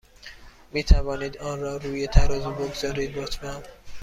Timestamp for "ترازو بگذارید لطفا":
2.07-3.63